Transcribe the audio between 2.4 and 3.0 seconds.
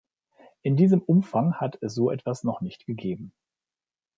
noch nicht